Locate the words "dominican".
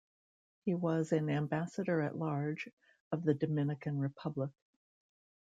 3.35-3.99